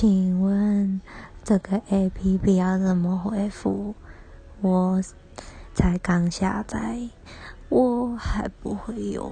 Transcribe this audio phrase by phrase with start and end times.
[0.00, 0.98] 请问
[1.44, 3.94] 这个 A P P 要怎么回复？
[4.62, 4.98] 我
[5.74, 7.10] 才刚下载，
[7.68, 9.30] 我还不会用。